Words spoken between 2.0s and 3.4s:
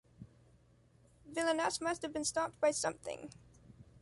have been stopped by something.